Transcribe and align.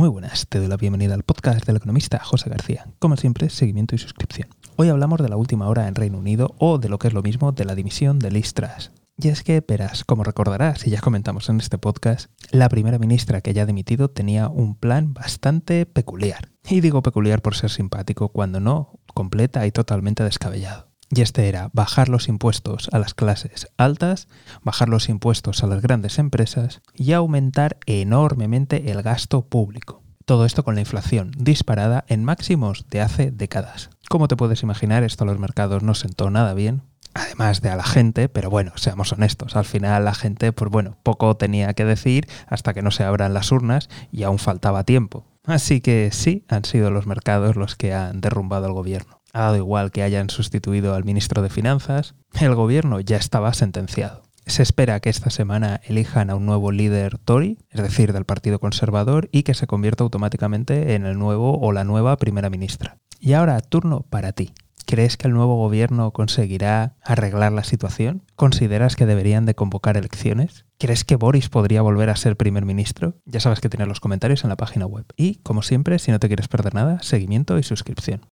Muy 0.00 0.08
buenas, 0.08 0.46
te 0.48 0.58
doy 0.58 0.66
la 0.66 0.78
bienvenida 0.78 1.12
al 1.12 1.24
podcast 1.24 1.66
del 1.66 1.76
economista 1.76 2.18
José 2.20 2.48
García. 2.48 2.86
Como 3.00 3.18
siempre, 3.18 3.50
seguimiento 3.50 3.94
y 3.94 3.98
suscripción. 3.98 4.48
Hoy 4.76 4.88
hablamos 4.88 5.20
de 5.20 5.28
la 5.28 5.36
última 5.36 5.68
hora 5.68 5.88
en 5.88 5.94
Reino 5.94 6.16
Unido 6.16 6.54
o 6.56 6.78
de 6.78 6.88
lo 6.88 6.98
que 6.98 7.08
es 7.08 7.12
lo 7.12 7.20
mismo 7.20 7.52
de 7.52 7.66
la 7.66 7.74
dimisión 7.74 8.18
de 8.18 8.30
Liz 8.30 8.54
Truss. 8.54 8.92
Y 9.18 9.28
es 9.28 9.42
que, 9.42 9.60
verás, 9.60 10.04
como 10.04 10.24
recordarás 10.24 10.86
y 10.86 10.90
ya 10.90 11.02
comentamos 11.02 11.50
en 11.50 11.60
este 11.60 11.76
podcast, 11.76 12.30
la 12.50 12.70
primera 12.70 12.98
ministra 12.98 13.42
que 13.42 13.52
ya 13.52 13.64
ha 13.64 13.66
dimitido 13.66 14.08
tenía 14.08 14.48
un 14.48 14.74
plan 14.74 15.12
bastante 15.12 15.84
peculiar. 15.84 16.48
Y 16.66 16.80
digo 16.80 17.02
peculiar 17.02 17.42
por 17.42 17.54
ser 17.54 17.68
simpático, 17.68 18.30
cuando 18.30 18.58
no, 18.58 19.00
completa 19.12 19.66
y 19.66 19.70
totalmente 19.70 20.24
descabellado. 20.24 20.89
Y 21.12 21.22
este 21.22 21.48
era 21.48 21.70
bajar 21.72 22.08
los 22.08 22.28
impuestos 22.28 22.88
a 22.92 23.00
las 23.00 23.14
clases 23.14 23.68
altas, 23.76 24.28
bajar 24.62 24.88
los 24.88 25.08
impuestos 25.08 25.64
a 25.64 25.66
las 25.66 25.82
grandes 25.82 26.20
empresas 26.20 26.82
y 26.94 27.12
aumentar 27.12 27.78
enormemente 27.86 28.92
el 28.92 29.02
gasto 29.02 29.44
público. 29.44 30.04
Todo 30.24 30.46
esto 30.46 30.62
con 30.62 30.76
la 30.76 30.82
inflación 30.82 31.32
disparada 31.36 32.04
en 32.06 32.24
máximos 32.24 32.86
de 32.88 33.00
hace 33.00 33.32
décadas. 33.32 33.90
Como 34.08 34.28
te 34.28 34.36
puedes 34.36 34.62
imaginar, 34.62 35.02
esto 35.02 35.24
a 35.24 35.26
los 35.26 35.40
mercados 35.40 35.82
no 35.82 35.94
sentó 35.94 36.30
nada 36.30 36.54
bien, 36.54 36.82
además 37.14 37.60
de 37.60 37.70
a 37.70 37.76
la 37.76 37.82
gente, 37.82 38.28
pero 38.28 38.48
bueno, 38.48 38.72
seamos 38.76 39.12
honestos, 39.12 39.56
al 39.56 39.64
final 39.64 40.04
la 40.04 40.14
gente, 40.14 40.52
pues 40.52 40.70
bueno, 40.70 40.96
poco 41.02 41.36
tenía 41.36 41.74
que 41.74 41.84
decir 41.84 42.28
hasta 42.46 42.72
que 42.72 42.82
no 42.82 42.92
se 42.92 43.02
abran 43.02 43.34
las 43.34 43.50
urnas 43.50 43.88
y 44.12 44.22
aún 44.22 44.38
faltaba 44.38 44.84
tiempo. 44.84 45.26
Así 45.50 45.80
que 45.80 46.10
sí, 46.12 46.44
han 46.48 46.64
sido 46.64 46.90
los 46.90 47.06
mercados 47.06 47.56
los 47.56 47.74
que 47.74 47.92
han 47.92 48.20
derrumbado 48.20 48.66
al 48.66 48.72
gobierno. 48.72 49.20
Ha 49.32 49.40
dado 49.40 49.56
igual 49.56 49.90
que 49.90 50.02
hayan 50.02 50.30
sustituido 50.30 50.94
al 50.94 51.04
ministro 51.04 51.42
de 51.42 51.50
Finanzas, 51.50 52.14
el 52.40 52.54
gobierno 52.54 53.00
ya 53.00 53.16
estaba 53.16 53.52
sentenciado. 53.52 54.22
Se 54.46 54.62
espera 54.62 55.00
que 55.00 55.10
esta 55.10 55.30
semana 55.30 55.80
elijan 55.84 56.30
a 56.30 56.36
un 56.36 56.46
nuevo 56.46 56.72
líder 56.72 57.18
Tory, 57.18 57.58
es 57.70 57.82
decir, 57.82 58.12
del 58.12 58.24
Partido 58.24 58.58
Conservador, 58.58 59.28
y 59.32 59.42
que 59.42 59.54
se 59.54 59.66
convierta 59.66 60.04
automáticamente 60.04 60.94
en 60.94 61.04
el 61.04 61.18
nuevo 61.18 61.58
o 61.60 61.72
la 61.72 61.84
nueva 61.84 62.16
primera 62.16 62.50
ministra. 62.50 62.98
Y 63.20 63.32
ahora, 63.34 63.60
turno 63.60 64.06
para 64.08 64.32
ti. 64.32 64.52
¿Crees 64.90 65.16
que 65.16 65.28
el 65.28 65.34
nuevo 65.34 65.54
gobierno 65.54 66.10
conseguirá 66.10 66.96
arreglar 67.04 67.52
la 67.52 67.62
situación? 67.62 68.24
¿Consideras 68.34 68.96
que 68.96 69.06
deberían 69.06 69.46
de 69.46 69.54
convocar 69.54 69.96
elecciones? 69.96 70.64
¿Crees 70.80 71.04
que 71.04 71.14
Boris 71.14 71.48
podría 71.48 71.80
volver 71.80 72.10
a 72.10 72.16
ser 72.16 72.36
primer 72.36 72.64
ministro? 72.64 73.14
Ya 73.24 73.38
sabes 73.38 73.60
que 73.60 73.68
tienes 73.68 73.86
los 73.86 74.00
comentarios 74.00 74.42
en 74.42 74.50
la 74.50 74.56
página 74.56 74.86
web. 74.86 75.04
Y, 75.16 75.36
como 75.44 75.62
siempre, 75.62 76.00
si 76.00 76.10
no 76.10 76.18
te 76.18 76.26
quieres 76.26 76.48
perder 76.48 76.74
nada, 76.74 77.00
seguimiento 77.02 77.56
y 77.56 77.62
suscripción. 77.62 78.22